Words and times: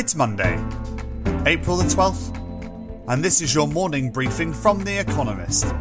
It's 0.00 0.14
Monday, 0.14 0.54
April 1.44 1.76
the 1.76 1.84
12th, 1.84 2.34
and 3.08 3.22
this 3.22 3.42
is 3.42 3.54
your 3.54 3.68
morning 3.68 4.10
briefing 4.10 4.54
from 4.54 4.82
The 4.82 4.98
Economist. 4.98 5.74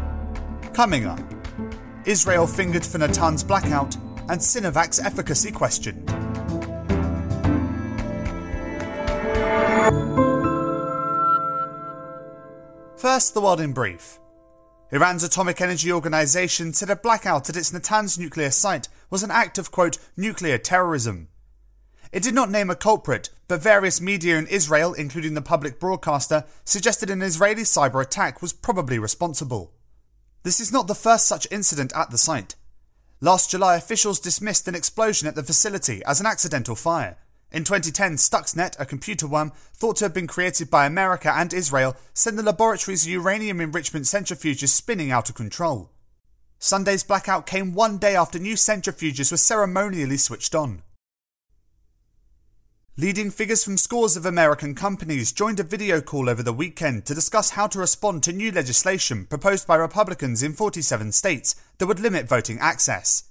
Coming 0.74 1.06
up, 1.06 1.22
Israel 2.04 2.46
fingered 2.46 2.86
for 2.86 2.97
Natanz 2.97 3.47
blackout 3.47 3.96
and 4.28 4.42
Sinovac's 4.42 5.00
efficacy 5.00 5.54
questioned. 5.54 6.05
First, 12.97 13.33
the 13.33 13.42
world 13.42 13.62
in 13.62 13.72
brief. 13.72 14.20
Iran's 14.92 15.24
Atomic 15.24 15.62
Energy 15.62 15.94
Organization 15.94 16.73
said 16.73 16.90
a 16.90 16.98
blackout 16.98 17.49
at 17.49 17.55
its 17.55 17.72
Natanz 17.72 18.20
nuclear 18.20 18.52
site 18.52 18.90
was 19.09 19.23
an 19.23 19.31
act 19.31 19.58
of, 19.58 19.72
quote, 19.72 19.98
nuclear 20.17 20.58
terrorism. 20.58 21.30
It 22.12 22.23
did 22.23 22.34
not 22.34 22.49
name 22.49 22.72
a 22.72 22.76
culprit, 22.76 23.30
but 23.48 23.62
various 23.62 24.02
media 24.02 24.38
in 24.38 24.48
Israel, 24.48 24.94
including 24.94 25.36
the 25.36 25.41
public 25.41 25.80
broadcaster, 25.80 26.44
suggested 26.66 27.09
an 27.09 27.22
Israeli 27.22 27.62
cyber 27.62 28.02
attack 28.02 28.41
was 28.41 28.52
probably 28.52 28.98
responsible. 28.98 29.73
This 30.44 30.59
is 30.59 30.72
not 30.72 30.88
the 30.88 30.95
first 30.95 31.27
such 31.27 31.48
incident 31.52 31.94
at 31.95 32.09
the 32.09 32.17
site. 32.17 32.55
Last 33.22 33.52
July, 33.52 33.76
officials 33.76 34.20
dismissed 34.20 34.67
an 34.67 34.76
explosion 34.76 35.27
at 35.27 35.36
the 35.36 35.44
facility 35.44 36.02
as 36.05 36.20
an 36.20 36.26
accidental 36.26 36.76
fire. 36.76 37.17
In 37.52 37.64
2010, 37.64 38.16
Stuxnet, 38.16 38.80
a 38.80 38.86
computer 38.86 39.28
worm 39.28 39.52
thought 39.73 39.98
to 39.98 40.05
have 40.05 40.14
been 40.14 40.28
created 40.28 40.70
by 40.70 40.86
America 40.86 41.31
and 41.36 41.53
Israel, 41.53 41.95
sent 42.14 42.38
the 42.38 42.44
laboratory's 42.44 43.08
uranium 43.08 43.59
enrichment 43.59 44.05
centrifuges 44.05 44.70
spinning 44.70 45.12
out 45.12 45.30
of 45.30 45.36
control. 45.36 45.91
Sunday's 46.59 47.03
blackout 47.03 47.45
came 47.45 47.73
one 47.73 47.98
day 47.98 48.16
after 48.16 48.39
new 48.39 48.55
centrifuges 48.55 49.31
were 49.31 49.38
ceremonially 49.38 50.17
switched 50.17 50.55
on. 50.55 50.84
Leading 52.99 53.31
figures 53.31 53.64
from 53.64 53.78
scores 53.78 54.17
of 54.17 54.25
American 54.25 54.75
companies 54.75 55.31
joined 55.31 55.58
a 55.58 55.64
video 55.64 56.02
call 56.02 56.30
over 56.30 56.44
the 56.44 56.52
weekend 56.52 57.06
to 57.06 57.16
discuss 57.16 57.52
how 57.52 57.66
to 57.66 57.80
respond 57.80 58.22
to 58.22 58.33
new 58.33 58.52
legislation 58.52 59.23
proposed 59.23 59.66
by 59.66 59.78
Republicans 59.78 60.44
in 60.44 60.52
47 60.52 61.14
states 61.14 61.56
that 61.78 61.88
would 61.88 62.02
limit 62.02 62.28
voting 62.28 62.59
access. 62.59 63.23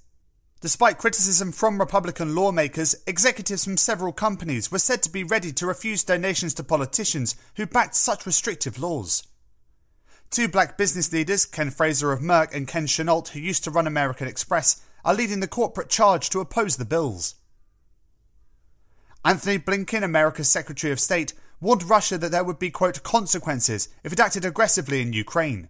Despite 0.59 0.97
criticism 0.97 1.51
from 1.51 1.79
Republican 1.79 2.33
lawmakers, 2.33 2.95
executives 3.05 3.63
from 3.63 3.77
several 3.77 4.11
companies 4.11 4.71
were 4.71 4.79
said 4.79 5.03
to 5.03 5.11
be 5.11 5.23
ready 5.23 5.51
to 5.53 5.67
refuse 5.67 6.03
donations 6.03 6.55
to 6.55 6.63
politicians 6.63 7.35
who 7.55 7.67
backed 7.67 7.93
such 7.93 8.25
restrictive 8.25 8.81
laws. 8.81 9.21
Two 10.31 10.47
black 10.47 10.79
business 10.79 11.13
leaders, 11.13 11.45
Ken 11.45 11.69
Frazier 11.69 12.11
of 12.11 12.21
Merck 12.21 12.55
and 12.55 12.67
Ken 12.67 12.87
Chenault, 12.87 13.25
who 13.33 13.39
used 13.39 13.63
to 13.65 13.69
run 13.69 13.85
American 13.85 14.27
Express, 14.27 14.81
are 15.05 15.13
leading 15.13 15.41
the 15.41 15.47
corporate 15.47 15.89
charge 15.89 16.31
to 16.31 16.39
oppose 16.39 16.77
the 16.77 16.85
bills. 16.85 17.35
Antony 19.25 19.59
Blinken, 19.59 20.03
America's 20.03 20.49
Secretary 20.49 20.93
of 20.93 20.99
State, 20.99 21.33
warned 21.59 21.89
Russia 21.89 22.17
that 22.17 22.31
there 22.31 22.43
would 22.43 22.59
be, 22.59 22.71
quote, 22.71 23.03
consequences 23.03 23.89
if 24.03 24.13
it 24.13 24.19
acted 24.19 24.45
aggressively 24.45 25.01
in 25.01 25.11
Ukraine. 25.11 25.67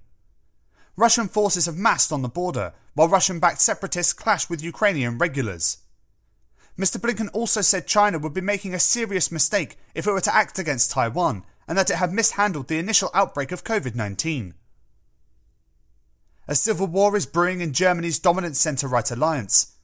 Russian 0.96 1.28
forces 1.28 1.66
have 1.66 1.78
massed 1.78 2.12
on 2.12 2.22
the 2.22 2.30
border, 2.30 2.74
while 2.94 3.08
Russian 3.08 3.40
backed 3.40 3.62
separatists 3.62 4.14
clash 4.14 4.50
with 4.50 4.62
Ukrainian 4.62 5.18
regulars. 5.18 5.78
Mr. 6.78 6.98
Blinken 6.98 7.30
also 7.34 7.62
said 7.62 7.88
China 7.88 8.20
would 8.20 8.34
be 8.34 8.42
making 8.42 8.74
a 8.74 8.80
serious 8.80 9.32
mistake 9.32 9.78
if 9.96 10.06
it 10.06 10.12
were 10.12 10.22
to 10.22 10.36
act 10.36 10.60
against 10.60 10.92
Taiwan, 10.92 11.44
and 11.68 11.78
that 11.78 11.90
it 11.90 11.98
had 11.98 12.14
mishandled 12.14 12.68
the 12.68 12.80
initial 12.80 13.10
outbreak 13.14 13.52
of 13.52 13.64
COVID 13.64 13.96
19. 13.96 14.54
A 16.48 16.56
civil 16.56 16.88
war 16.88 17.16
is 17.16 17.26
brewing 17.26 17.62
in 17.62 17.74
Germany's 17.74 18.20
dominant 18.20 18.56
centre 18.56 18.88
right 18.88 19.10
alliance. 19.12 19.76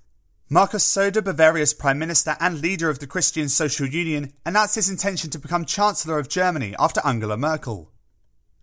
Markus 0.47 0.85
Söder, 0.85 1.23
Bavaria's 1.23 1.73
Prime 1.73 1.97
Minister 1.97 2.38
and 2.39 2.61
leader 2.61 2.88
of 2.88 2.99
the 2.99 3.07
Christian 3.07 3.49
Social 3.49 3.88
Union, 3.88 4.31
announced 4.45 4.75
his 4.75 4.91
intention 4.91 5.31
to 5.31 5.39
become 5.39 5.65
Chancellor 5.65 6.19
of 6.19 6.29
Germany 6.29 6.75
after 6.77 7.01
Angela 7.03 7.35
Merkel. 7.35 7.91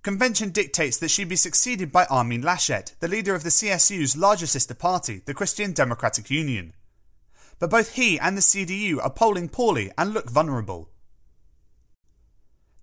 Convention 0.05 0.51
dictates 0.51 0.97
that 0.99 1.11
she 1.11 1.25
be 1.25 1.35
succeeded 1.35 1.91
by 1.91 2.05
Armin 2.05 2.41
Laschet, 2.41 2.95
the 3.01 3.09
leader 3.09 3.35
of 3.35 3.43
the 3.43 3.49
CSU's 3.49 4.17
larger 4.17 4.47
sister 4.47 4.75
party, 4.75 5.23
the 5.27 5.35
Christian 5.35 5.73
Democratic 5.73 6.31
Union. 6.31 6.73
But 7.59 7.71
both 7.71 7.95
he 7.95 8.17
and 8.17 8.37
the 8.37 8.43
CDU 8.43 9.03
are 9.03 9.11
polling 9.11 9.49
poorly 9.49 9.91
and 9.99 10.15
look 10.15 10.31
vulnerable. 10.31 10.89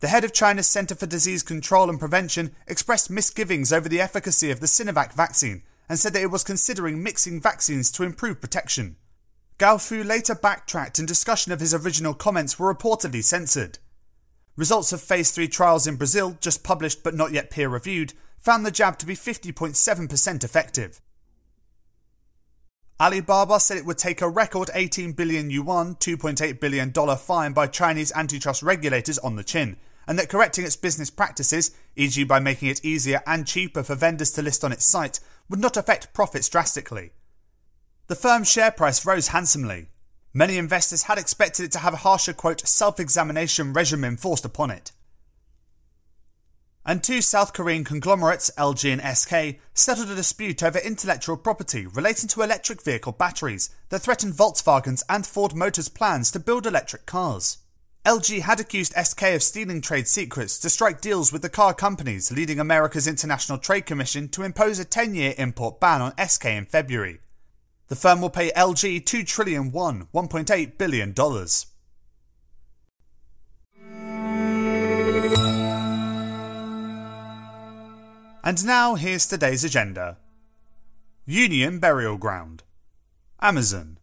The 0.02 0.10
head 0.10 0.26
of 0.26 0.34
China's 0.34 0.68
Center 0.68 0.94
for 0.94 1.06
Disease 1.06 1.42
Control 1.42 1.90
and 1.90 2.02
Prevention 2.02 2.54
expressed 2.68 3.10
misgivings 3.10 3.72
over 3.72 3.88
the 3.88 4.02
efficacy 4.02 4.52
of 4.52 4.60
the 4.60 4.68
Sinovac 4.68 5.14
vaccine 5.14 5.64
and 5.90 6.00
said 6.00 6.14
that 6.14 6.22
it 6.22 6.32
was 6.32 6.44
considering 6.44 7.04
mixing 7.04 7.42
vaccines 7.42 7.92
to 7.92 8.04
improve 8.04 8.40
protection. 8.40 8.96
Gao 9.58 9.78
Fu 9.78 10.04
later 10.04 10.36
backtracked 10.36 11.00
and 11.00 11.08
discussion 11.08 11.52
of 11.52 11.60
his 11.60 11.74
original 11.74 12.14
comments 12.14 12.58
were 12.58 12.74
reportedly 12.74 13.24
censored. 13.24 13.80
Results 14.56 14.94
of 14.94 15.02
phase 15.02 15.32
3 15.32 15.48
trials 15.48 15.88
in 15.88 15.96
Brazil, 15.96 16.38
just 16.40 16.64
published 16.64 17.04
but 17.04 17.16
not 17.16 17.34
yet 17.34 17.50
peer 17.50 17.68
reviewed, 17.68 18.14
found 18.38 18.66
the 18.66 18.72
jab 18.72 18.98
to 19.00 19.06
be 19.06 19.16
50.7% 19.16 20.44
effective. 20.44 21.02
Alibaba 23.02 23.60
said 23.60 23.78
it 23.78 23.86
would 23.86 23.98
take 23.98 24.22
a 24.22 24.30
record 24.30 24.70
18 24.74 25.14
billion 25.14 25.50
yuan, 25.50 25.96
$2.8 25.96 26.60
billion 26.60 26.92
fine 27.18 27.54
by 27.54 27.66
Chinese 27.66 28.12
antitrust 28.14 28.62
regulators 28.62 29.18
on 29.20 29.38
the 29.38 29.44
chin, 29.44 29.78
and 30.06 30.20
that 30.20 30.28
correcting 30.28 30.66
its 30.66 30.76
business 30.76 31.10
practices, 31.10 31.72
e.g., 31.96 32.22
by 32.26 32.40
making 32.40 32.68
it 32.68 32.84
easier 32.84 33.22
and 33.26 33.48
cheaper 33.48 33.84
for 33.84 33.96
vendors 33.96 34.32
to 34.32 34.42
list 34.42 34.66
on 34.66 34.74
its 34.74 34.86
site, 34.86 35.22
would 35.50 35.60
not 35.60 35.78
affect 35.78 36.14
profits 36.14 36.48
drastically. 36.48 37.12
The 38.08 38.16
firm's 38.16 38.50
share 38.50 38.72
price 38.72 39.06
rose 39.06 39.30
handsomely. 39.30 39.88
Many 40.34 40.58
investors 40.58 41.04
had 41.04 41.18
expected 41.18 41.66
it 41.66 41.72
to 41.74 41.80
have 41.80 41.94
a 41.94 41.98
harsher, 41.98 42.34
quote, 42.34 42.68
self 42.68 43.00
examination 43.00 43.74
regimen 43.74 44.18
forced 44.18 44.46
upon 44.46 44.72
it. 44.72 44.92
And 46.86 47.04
two 47.04 47.22
South 47.22 47.54
Korean 47.54 47.84
conglomerates, 47.84 48.50
LG 48.58 48.94
and 48.94 49.18
SK, 49.18 49.60
settled 49.74 50.10
a 50.10 50.16
dispute 50.16 50.64
over 50.64 50.80
intellectual 50.80 51.38
property 51.38 51.86
relating 51.86 52.28
to 52.30 52.42
electric 52.42 52.82
vehicle 52.82 53.12
batteries 53.12 53.70
that 53.90 54.00
threatened 54.00 54.34
Volkswagen's 54.34 55.04
and 55.10 55.26
Ford 55.26 55.54
Motors' 55.54 55.90
plans 55.90 56.32
to 56.32 56.40
build 56.40 56.66
electric 56.66 57.06
cars. 57.06 57.58
LG 58.06 58.42
had 58.42 58.60
accused 58.60 58.94
SK 58.94 59.24
of 59.24 59.44
stealing 59.44 59.82
trade 59.82 60.08
secrets 60.08 60.58
to 60.60 60.70
strike 60.70 61.02
deals 61.02 61.34
with 61.34 61.42
the 61.42 61.50
car 61.50 61.74
companies, 61.74 62.32
leading 62.32 62.60
America's 62.60 63.08
International 63.08 63.58
Trade 63.58 63.86
Commission 63.86 64.30
to 64.30 64.44
impose 64.44 64.80
a 64.80 64.86
10 64.86 65.14
year 65.16 65.34
import 65.38 65.80
ban 65.80 66.02
on 66.02 66.28
SK 66.28 66.46
in 66.46 66.66
February. 66.66 67.20
The 67.88 67.96
firm 67.96 68.22
will 68.22 68.30
pay 68.30 68.52
LG 68.52 69.06
2 69.06 69.24
trillion 69.24 69.72
won, 69.72 70.08
$1.8 70.14 70.78
billion. 70.78 71.14
And 78.42 78.66
now 78.66 78.96
here's 78.96 79.28
today's 79.28 79.64
agenda 79.64 80.18
Union 81.26 81.78
Burial 81.78 82.18
Ground, 82.18 82.64
Amazon. 83.42 83.99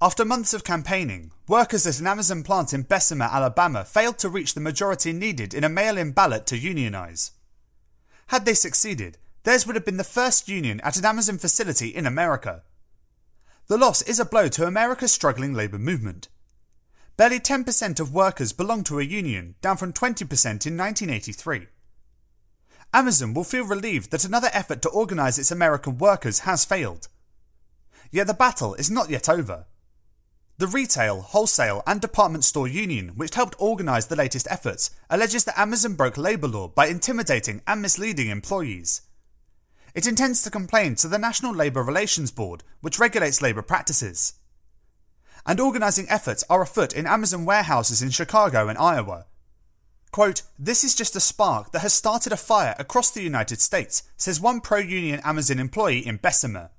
After 0.00 0.24
months 0.24 0.54
of 0.54 0.62
campaigning, 0.62 1.32
workers 1.48 1.84
at 1.84 1.98
an 1.98 2.06
Amazon 2.06 2.44
plant 2.44 2.72
in 2.72 2.82
Bessemer, 2.82 3.24
Alabama 3.24 3.84
failed 3.84 4.16
to 4.18 4.28
reach 4.28 4.54
the 4.54 4.60
majority 4.60 5.12
needed 5.12 5.52
in 5.52 5.64
a 5.64 5.68
mail 5.68 5.98
in 5.98 6.12
ballot 6.12 6.46
to 6.46 6.56
unionize. 6.56 7.32
Had 8.28 8.44
they 8.44 8.54
succeeded, 8.54 9.18
theirs 9.42 9.66
would 9.66 9.74
have 9.74 9.84
been 9.84 9.96
the 9.96 10.04
first 10.04 10.48
union 10.48 10.80
at 10.82 10.96
an 10.96 11.04
Amazon 11.04 11.36
facility 11.36 11.88
in 11.88 12.06
America. 12.06 12.62
The 13.66 13.76
loss 13.76 14.00
is 14.02 14.20
a 14.20 14.24
blow 14.24 14.46
to 14.48 14.66
America's 14.66 15.10
struggling 15.10 15.52
labour 15.52 15.80
movement. 15.80 16.28
Barely 17.16 17.40
10% 17.40 17.98
of 17.98 18.14
workers 18.14 18.52
belong 18.52 18.84
to 18.84 19.00
a 19.00 19.04
union, 19.04 19.56
down 19.60 19.76
from 19.76 19.92
20% 19.92 20.22
in 20.22 20.76
1983. 20.76 21.66
Amazon 22.94 23.34
will 23.34 23.42
feel 23.42 23.64
relieved 23.64 24.12
that 24.12 24.24
another 24.24 24.50
effort 24.52 24.80
to 24.82 24.88
organise 24.90 25.40
its 25.40 25.50
American 25.50 25.98
workers 25.98 26.40
has 26.40 26.64
failed. 26.64 27.08
Yet 28.12 28.28
the 28.28 28.34
battle 28.34 28.74
is 28.74 28.92
not 28.92 29.10
yet 29.10 29.28
over. 29.28 29.66
The 30.58 30.66
Retail, 30.66 31.20
Wholesale 31.20 31.84
and 31.86 32.00
Department 32.00 32.42
Store 32.42 32.66
Union, 32.66 33.10
which 33.10 33.36
helped 33.36 33.54
organise 33.60 34.06
the 34.06 34.16
latest 34.16 34.48
efforts, 34.50 34.90
alleges 35.08 35.44
that 35.44 35.56
Amazon 35.56 35.94
broke 35.94 36.18
labour 36.18 36.48
law 36.48 36.66
by 36.66 36.88
intimidating 36.88 37.62
and 37.64 37.80
misleading 37.80 38.26
employees. 38.28 39.02
It 39.94 40.08
intends 40.08 40.42
to 40.42 40.50
complain 40.50 40.96
to 40.96 41.06
the 41.06 41.16
National 41.16 41.54
Labour 41.54 41.84
Relations 41.84 42.32
Board, 42.32 42.64
which 42.80 42.98
regulates 42.98 43.40
labour 43.40 43.62
practices. 43.62 44.32
And 45.46 45.60
organising 45.60 46.08
efforts 46.10 46.42
are 46.50 46.62
afoot 46.62 46.92
in 46.92 47.06
Amazon 47.06 47.44
warehouses 47.44 48.02
in 48.02 48.10
Chicago 48.10 48.66
and 48.66 48.78
Iowa. 48.78 49.26
Quote, 50.10 50.42
This 50.58 50.82
is 50.82 50.96
just 50.96 51.14
a 51.14 51.20
spark 51.20 51.70
that 51.70 51.82
has 51.82 51.92
started 51.92 52.32
a 52.32 52.36
fire 52.36 52.74
across 52.80 53.12
the 53.12 53.22
United 53.22 53.60
States, 53.60 54.02
says 54.16 54.40
one 54.40 54.60
pro 54.60 54.78
union 54.78 55.20
Amazon 55.22 55.60
employee 55.60 56.04
in 56.04 56.16
Bessemer. 56.16 56.70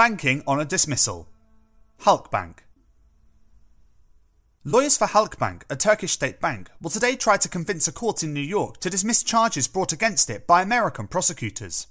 Banking 0.00 0.42
on 0.46 0.58
a 0.58 0.64
dismissal. 0.64 1.28
Halkbank. 2.04 2.60
Lawyers 4.64 4.96
for 4.96 5.06
Halkbank, 5.06 5.64
a 5.68 5.76
Turkish 5.76 6.12
state 6.12 6.40
bank, 6.40 6.70
will 6.80 6.88
today 6.88 7.16
try 7.16 7.36
to 7.36 7.50
convince 7.50 7.86
a 7.86 7.92
court 7.92 8.22
in 8.22 8.32
New 8.32 8.40
York 8.40 8.80
to 8.80 8.88
dismiss 8.88 9.22
charges 9.22 9.68
brought 9.68 9.92
against 9.92 10.30
it 10.30 10.46
by 10.46 10.62
American 10.62 11.06
prosecutors. 11.06 11.86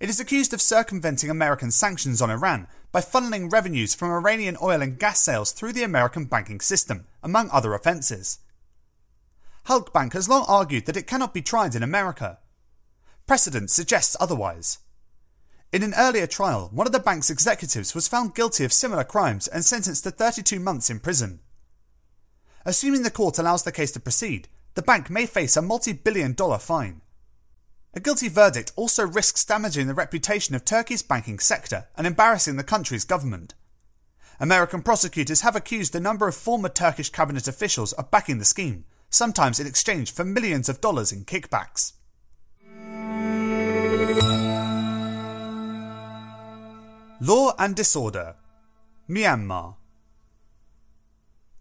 It 0.00 0.08
is 0.08 0.18
accused 0.18 0.54
of 0.54 0.62
circumventing 0.62 1.28
American 1.28 1.70
sanctions 1.70 2.22
on 2.22 2.30
Iran 2.30 2.66
by 2.92 3.02
funneling 3.02 3.52
revenues 3.52 3.94
from 3.94 4.10
Iranian 4.10 4.56
oil 4.62 4.80
and 4.80 4.98
gas 4.98 5.20
sales 5.20 5.52
through 5.52 5.74
the 5.74 5.82
American 5.82 6.24
banking 6.24 6.60
system, 6.60 7.04
among 7.22 7.50
other 7.50 7.74
offences. 7.74 8.38
Halkbank 9.66 10.14
has 10.14 10.30
long 10.30 10.46
argued 10.48 10.86
that 10.86 10.96
it 10.96 11.06
cannot 11.06 11.34
be 11.34 11.42
tried 11.42 11.74
in 11.74 11.82
America. 11.82 12.38
Precedent 13.26 13.68
suggests 13.68 14.16
otherwise. 14.18 14.78
In 15.74 15.82
an 15.82 15.94
earlier 15.98 16.28
trial, 16.28 16.70
one 16.72 16.86
of 16.86 16.92
the 16.92 17.00
bank's 17.00 17.30
executives 17.30 17.96
was 17.96 18.06
found 18.06 18.36
guilty 18.36 18.64
of 18.64 18.72
similar 18.72 19.02
crimes 19.02 19.48
and 19.48 19.64
sentenced 19.64 20.04
to 20.04 20.12
32 20.12 20.60
months 20.60 20.88
in 20.88 21.00
prison. 21.00 21.40
Assuming 22.64 23.02
the 23.02 23.10
court 23.10 23.40
allows 23.40 23.64
the 23.64 23.72
case 23.72 23.90
to 23.90 23.98
proceed, 23.98 24.46
the 24.74 24.82
bank 24.82 25.10
may 25.10 25.26
face 25.26 25.56
a 25.56 25.62
multi 25.62 25.92
billion 25.92 26.32
dollar 26.32 26.58
fine. 26.58 27.00
A 27.92 27.98
guilty 27.98 28.28
verdict 28.28 28.70
also 28.76 29.04
risks 29.04 29.44
damaging 29.44 29.88
the 29.88 29.94
reputation 29.94 30.54
of 30.54 30.64
Turkey's 30.64 31.02
banking 31.02 31.40
sector 31.40 31.88
and 31.96 32.06
embarrassing 32.06 32.54
the 32.54 32.62
country's 32.62 33.04
government. 33.04 33.54
American 34.38 34.80
prosecutors 34.80 35.40
have 35.40 35.56
accused 35.56 35.96
a 35.96 35.98
number 35.98 36.28
of 36.28 36.36
former 36.36 36.68
Turkish 36.68 37.10
cabinet 37.10 37.48
officials 37.48 37.92
of 37.94 38.12
backing 38.12 38.38
the 38.38 38.44
scheme, 38.44 38.84
sometimes 39.10 39.58
in 39.58 39.66
exchange 39.66 40.12
for 40.12 40.24
millions 40.24 40.68
of 40.68 40.80
dollars 40.80 41.10
in 41.10 41.24
kickbacks. 41.24 41.94
Law 47.26 47.54
and 47.58 47.74
Disorder 47.74 48.34
Myanmar 49.08 49.76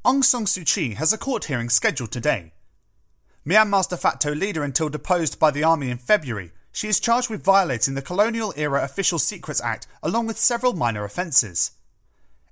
Aung 0.03 0.21
San 0.21 0.43
Suu 0.43 0.65
Kyi 0.65 0.95
has 0.95 1.13
a 1.13 1.17
court 1.17 1.45
hearing 1.45 1.69
scheduled 1.69 2.11
today. 2.11 2.51
Myanmar's 3.47 3.87
de 3.87 3.95
facto 3.95 4.35
leader 4.35 4.61
until 4.61 4.89
deposed 4.89 5.39
by 5.39 5.51
the 5.51 5.63
army 5.63 5.89
in 5.89 5.97
February, 5.97 6.51
she 6.73 6.89
is 6.89 6.99
charged 6.99 7.29
with 7.29 7.45
violating 7.45 7.93
the 7.93 8.01
Colonial 8.01 8.53
Era 8.57 8.83
Official 8.83 9.17
Secrets 9.17 9.61
Act 9.61 9.87
along 10.03 10.27
with 10.27 10.37
several 10.37 10.73
minor 10.73 11.05
offences. 11.05 11.71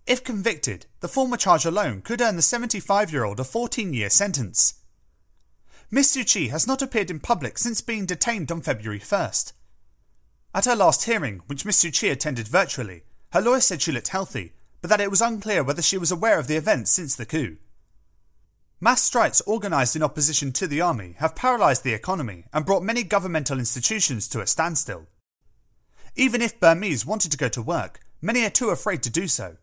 If 0.08 0.24
convicted, 0.24 0.86
the 1.02 1.10
former 1.10 1.36
charge 1.36 1.66
alone 1.66 2.04
could 2.04 2.22
earn 2.22 2.38
the 2.38 2.42
75 2.42 3.12
year 3.12 3.26
old 3.26 3.42
a 3.42 3.44
14 3.44 3.94
year 3.94 4.10
sentence. 4.10 4.76
Miss 5.92 6.16
Suu 6.16 6.26
Kyi 6.26 6.48
has 6.48 6.66
not 6.66 6.82
appeared 6.82 7.12
in 7.12 7.20
public 7.20 7.58
since 7.58 7.82
being 7.82 8.06
detained 8.06 8.54
on 8.54 8.62
February 8.62 9.02
1st. 9.02 9.52
At 10.54 10.66
her 10.66 10.76
last 10.76 11.06
hearing, 11.06 11.42
which 11.48 11.66
Miss 11.66 11.82
Suu 11.82 11.94
Kyi 11.94 12.10
attended 12.10 12.48
virtually, 12.48 13.04
her 13.32 13.42
lawyer 13.42 13.62
said 13.62 13.82
she 13.82 13.92
looked 13.92 14.10
healthy, 14.10 14.54
but 14.82 14.90
that 14.90 15.00
it 15.00 15.10
was 15.10 15.22
unclear 15.22 15.64
whether 15.64 15.82
she 15.82 15.98
was 15.98 16.12
aware 16.12 16.40
of 16.40 16.48
the 16.48 16.58
events 16.58 16.92
since 16.92 17.16
the 17.16 17.26
coup. 17.26 17.58
Mass 18.82 19.04
strikes 19.04 19.42
organised 19.48 19.96
in 19.96 20.04
opposition 20.04 20.52
to 20.54 20.68
the 20.68 20.82
army 20.82 21.16
have 21.20 21.36
paralysed 21.36 21.84
the 21.84 21.94
economy 21.94 22.46
and 22.52 22.66
brought 22.66 22.84
many 22.84 23.04
governmental 23.04 23.60
institutions 23.60 24.28
to 24.28 24.42
a 24.42 24.48
standstill. 24.48 25.08
Even 26.16 26.42
if 26.42 26.60
Burmese 26.60 27.06
wanted 27.06 27.32
to 27.32 27.38
go 27.38 27.48
to 27.48 27.62
work, 27.62 28.02
many 28.22 28.44
are 28.44 28.50
too 28.50 28.72
afraid 28.72 29.04
to 29.04 29.10
do 29.10 29.28
so. 29.28 29.58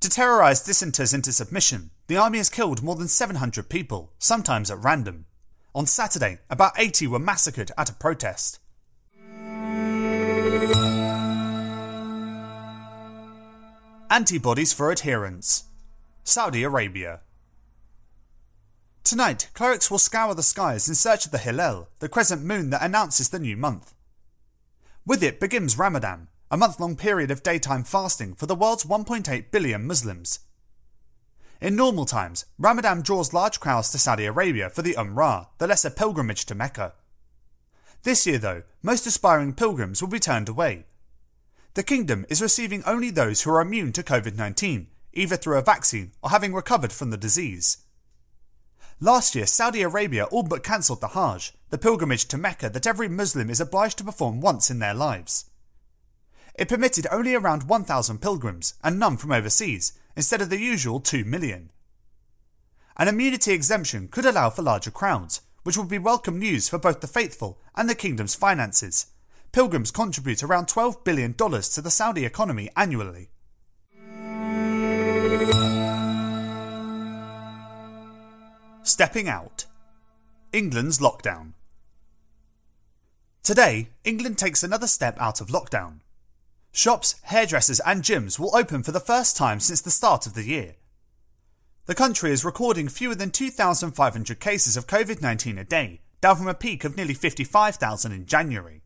To 0.00 0.08
terrorise 0.08 0.62
dissenters 0.62 1.12
into 1.12 1.32
submission, 1.32 1.90
the 2.06 2.16
army 2.16 2.38
has 2.38 2.48
killed 2.48 2.82
more 2.82 2.94
than 2.94 3.08
700 3.08 3.68
people, 3.68 4.12
sometimes 4.18 4.70
at 4.70 4.82
random. 4.82 5.26
On 5.74 5.86
Saturday, 5.86 6.38
about 6.48 6.72
80 6.78 7.08
were 7.08 7.18
massacred 7.18 7.70
at 7.76 7.90
a 7.90 7.94
protest. 7.94 8.60
Antibodies 14.12 14.72
for 14.72 14.90
adherence. 14.90 15.66
Saudi 16.24 16.64
Arabia. 16.64 17.20
Tonight, 19.04 19.48
clerics 19.54 19.88
will 19.88 20.00
scour 20.00 20.34
the 20.34 20.42
skies 20.42 20.88
in 20.88 20.96
search 20.96 21.26
of 21.26 21.30
the 21.30 21.38
Hilal, 21.38 21.88
the 22.00 22.08
crescent 22.08 22.42
moon 22.42 22.70
that 22.70 22.82
announces 22.82 23.28
the 23.28 23.38
new 23.38 23.56
month. 23.56 23.94
With 25.06 25.22
it 25.22 25.38
begins 25.38 25.78
Ramadan, 25.78 26.26
a 26.50 26.56
month 26.56 26.80
long 26.80 26.96
period 26.96 27.30
of 27.30 27.44
daytime 27.44 27.84
fasting 27.84 28.34
for 28.34 28.46
the 28.46 28.56
world's 28.56 28.82
1.8 28.82 29.52
billion 29.52 29.86
Muslims. 29.86 30.40
In 31.60 31.76
normal 31.76 32.04
times, 32.04 32.46
Ramadan 32.58 33.02
draws 33.02 33.32
large 33.32 33.60
crowds 33.60 33.90
to 33.90 33.98
Saudi 34.00 34.24
Arabia 34.24 34.70
for 34.70 34.82
the 34.82 34.94
Umrah, 34.94 35.46
the 35.58 35.68
lesser 35.68 35.88
pilgrimage 35.88 36.46
to 36.46 36.56
Mecca. 36.56 36.94
This 38.02 38.26
year, 38.26 38.38
though, 38.38 38.64
most 38.82 39.06
aspiring 39.06 39.54
pilgrims 39.54 40.02
will 40.02 40.08
be 40.08 40.18
turned 40.18 40.48
away 40.48 40.86
the 41.74 41.82
kingdom 41.82 42.26
is 42.28 42.42
receiving 42.42 42.82
only 42.84 43.10
those 43.10 43.42
who 43.42 43.50
are 43.50 43.60
immune 43.60 43.92
to 43.92 44.02
COVID 44.02 44.36
19, 44.36 44.88
either 45.12 45.36
through 45.36 45.58
a 45.58 45.62
vaccine 45.62 46.12
or 46.22 46.30
having 46.30 46.52
recovered 46.52 46.92
from 46.92 47.10
the 47.10 47.16
disease. 47.16 47.78
Last 48.98 49.34
year, 49.34 49.46
Saudi 49.46 49.82
Arabia 49.82 50.24
all 50.24 50.42
but 50.42 50.64
cancelled 50.64 51.00
the 51.00 51.08
Hajj, 51.08 51.54
the 51.70 51.78
pilgrimage 51.78 52.26
to 52.26 52.36
Mecca 52.36 52.68
that 52.70 52.86
every 52.86 53.08
Muslim 53.08 53.48
is 53.48 53.60
obliged 53.60 53.98
to 53.98 54.04
perform 54.04 54.40
once 54.40 54.70
in 54.70 54.78
their 54.78 54.94
lives. 54.94 55.46
It 56.54 56.68
permitted 56.68 57.06
only 57.10 57.34
around 57.34 57.68
1,000 57.68 58.20
pilgrims, 58.20 58.74
and 58.82 58.98
none 58.98 59.16
from 59.16 59.32
overseas, 59.32 59.92
instead 60.16 60.42
of 60.42 60.50
the 60.50 60.58
usual 60.58 61.00
2 61.00 61.24
million. 61.24 61.70
An 62.96 63.08
immunity 63.08 63.52
exemption 63.52 64.08
could 64.08 64.26
allow 64.26 64.50
for 64.50 64.62
larger 64.62 64.90
crowds, 64.90 65.40
which 65.62 65.78
would 65.78 65.88
be 65.88 65.98
welcome 65.98 66.38
news 66.38 66.68
for 66.68 66.78
both 66.78 67.00
the 67.00 67.06
faithful 67.06 67.58
and 67.74 67.88
the 67.88 67.94
kingdom's 67.94 68.34
finances, 68.34 69.06
pilgrims 69.52 69.90
contribute 69.90 70.42
around 70.42 70.66
$12 70.66 71.04
billion 71.04 71.34
to 71.34 71.80
the 71.80 71.90
Saudi 71.90 72.24
economy 72.24 72.68
annually. 72.76 73.30
Stepping 78.82 79.28
out. 79.28 79.66
England's 80.52 80.98
lockdown. 80.98 81.52
Today, 83.42 83.88
England 84.04 84.38
takes 84.38 84.62
another 84.62 84.86
step 84.86 85.16
out 85.18 85.40
of 85.40 85.48
lockdown. 85.48 86.00
Shops, 86.72 87.16
hairdressers, 87.24 87.80
and 87.80 88.02
gyms 88.02 88.38
will 88.38 88.54
open 88.54 88.82
for 88.82 88.92
the 88.92 89.00
first 89.00 89.36
time 89.36 89.60
since 89.60 89.80
the 89.80 89.90
start 89.90 90.26
of 90.26 90.34
the 90.34 90.44
year. 90.44 90.76
The 91.86 91.94
country 91.94 92.30
is 92.30 92.44
recording 92.44 92.88
fewer 92.88 93.14
than 93.16 93.30
2,500 93.30 94.38
cases 94.38 94.76
of 94.76 94.86
COVID 94.86 95.20
19 95.20 95.58
a 95.58 95.64
day, 95.64 96.00
down 96.20 96.36
from 96.36 96.46
a 96.46 96.54
peak 96.54 96.84
of 96.84 96.96
nearly 96.96 97.14
55,000 97.14 98.12
in 98.12 98.26
January. 98.26 98.82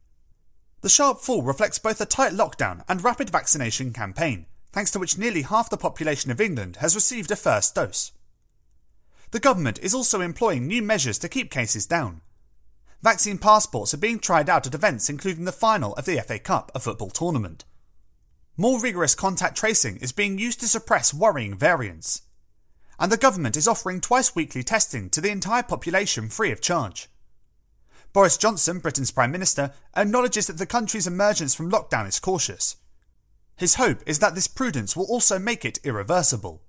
The 0.84 0.90
sharp 0.90 1.22
fall 1.22 1.40
reflects 1.40 1.78
both 1.78 1.98
a 2.02 2.04
tight 2.04 2.34
lockdown 2.34 2.84
and 2.90 3.02
rapid 3.02 3.30
vaccination 3.30 3.94
campaign, 3.94 4.44
thanks 4.70 4.90
to 4.90 4.98
which 4.98 5.16
nearly 5.16 5.40
half 5.40 5.70
the 5.70 5.78
population 5.78 6.30
of 6.30 6.42
England 6.42 6.76
has 6.82 6.94
received 6.94 7.30
a 7.30 7.36
first 7.36 7.74
dose. 7.74 8.12
The 9.30 9.40
government 9.40 9.78
is 9.78 9.94
also 9.94 10.20
employing 10.20 10.66
new 10.66 10.82
measures 10.82 11.18
to 11.20 11.28
keep 11.30 11.50
cases 11.50 11.86
down. 11.86 12.20
Vaccine 13.00 13.38
passports 13.38 13.94
are 13.94 13.96
being 13.96 14.18
tried 14.18 14.50
out 14.50 14.66
at 14.66 14.74
events 14.74 15.08
including 15.08 15.46
the 15.46 15.52
final 15.52 15.94
of 15.94 16.04
the 16.04 16.20
FA 16.20 16.38
Cup, 16.38 16.70
a 16.74 16.80
football 16.80 17.08
tournament. 17.08 17.64
More 18.58 18.78
rigorous 18.78 19.14
contact 19.14 19.56
tracing 19.56 19.96
is 20.02 20.12
being 20.12 20.38
used 20.38 20.60
to 20.60 20.68
suppress 20.68 21.14
worrying 21.14 21.56
variants. 21.56 22.20
And 23.00 23.10
the 23.10 23.16
government 23.16 23.56
is 23.56 23.66
offering 23.66 24.02
twice 24.02 24.34
weekly 24.36 24.62
testing 24.62 25.08
to 25.08 25.22
the 25.22 25.30
entire 25.30 25.62
population 25.62 26.28
free 26.28 26.52
of 26.52 26.60
charge. 26.60 27.08
Boris 28.14 28.36
Johnson, 28.36 28.78
Britain's 28.78 29.10
Prime 29.10 29.32
Minister, 29.32 29.72
acknowledges 29.96 30.46
that 30.46 30.56
the 30.56 30.66
country's 30.66 31.08
emergence 31.08 31.52
from 31.52 31.68
lockdown 31.68 32.06
is 32.06 32.20
cautious. 32.20 32.76
His 33.56 33.74
hope 33.74 33.98
is 34.06 34.20
that 34.20 34.36
this 34.36 34.46
prudence 34.46 34.96
will 34.96 35.06
also 35.06 35.36
make 35.36 35.64
it 35.64 35.80
irreversible. 35.82 36.62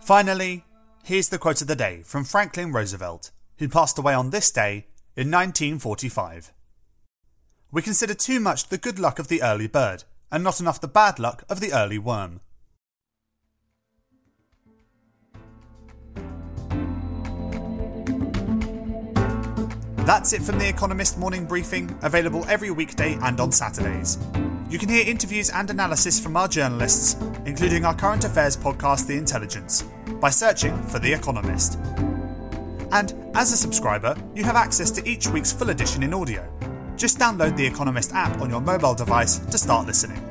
Finally, 0.00 0.64
here's 1.04 1.28
the 1.28 1.38
quote 1.38 1.60
of 1.60 1.66
the 1.66 1.76
day 1.76 2.00
from 2.06 2.24
Franklin 2.24 2.72
Roosevelt, 2.72 3.30
who 3.58 3.68
passed 3.68 3.98
away 3.98 4.14
on 4.14 4.30
this 4.30 4.50
day 4.50 4.86
in 5.14 5.30
1945. 5.30 6.54
We 7.70 7.82
consider 7.82 8.14
too 8.14 8.40
much 8.40 8.68
the 8.68 8.78
good 8.78 8.98
luck 8.98 9.18
of 9.18 9.28
the 9.28 9.42
early 9.42 9.66
bird, 9.66 10.04
and 10.32 10.42
not 10.42 10.58
enough 10.58 10.80
the 10.80 10.88
bad 10.88 11.18
luck 11.18 11.44
of 11.50 11.60
the 11.60 11.74
early 11.74 11.98
worm. 11.98 12.40
That's 20.08 20.32
it 20.32 20.40
from 20.40 20.58
The 20.58 20.66
Economist 20.66 21.18
Morning 21.18 21.44
Briefing, 21.44 21.94
available 22.00 22.42
every 22.48 22.70
weekday 22.70 23.18
and 23.20 23.38
on 23.38 23.52
Saturdays. 23.52 24.16
You 24.70 24.78
can 24.78 24.88
hear 24.88 25.06
interviews 25.06 25.50
and 25.50 25.68
analysis 25.68 26.18
from 26.18 26.34
our 26.34 26.48
journalists, 26.48 27.20
including 27.44 27.84
our 27.84 27.94
current 27.94 28.24
affairs 28.24 28.56
podcast, 28.56 29.06
The 29.06 29.18
Intelligence, 29.18 29.82
by 30.18 30.30
searching 30.30 30.82
for 30.84 30.98
The 30.98 31.12
Economist. 31.12 31.78
And 32.90 33.12
as 33.34 33.52
a 33.52 33.56
subscriber, 33.58 34.16
you 34.34 34.44
have 34.44 34.56
access 34.56 34.90
to 34.92 35.06
each 35.06 35.28
week's 35.28 35.52
full 35.52 35.68
edition 35.68 36.02
in 36.02 36.14
audio. 36.14 36.42
Just 36.96 37.18
download 37.18 37.58
the 37.58 37.66
Economist 37.66 38.14
app 38.14 38.40
on 38.40 38.48
your 38.48 38.62
mobile 38.62 38.94
device 38.94 39.40
to 39.40 39.58
start 39.58 39.86
listening. 39.86 40.24